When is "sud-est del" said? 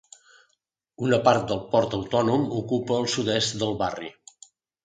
3.17-3.79